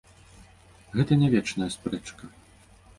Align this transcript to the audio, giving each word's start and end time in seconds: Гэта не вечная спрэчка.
Гэта 0.97 1.13
не 1.21 1.31
вечная 1.37 1.69
спрэчка. 1.77 2.23